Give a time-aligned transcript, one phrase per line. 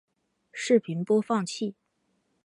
[0.51, 1.75] 视频播放器